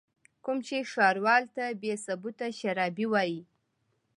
[0.45, 3.41] کوم چې ښاروال ته بې ثبوته شرابي وايي.